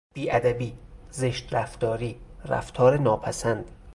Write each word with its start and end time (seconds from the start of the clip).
بیادبی، 0.13 0.77
زشت 1.11 1.53
رفتاری، 1.53 2.19
رفتار 2.45 2.97
ناپسند 2.97 3.71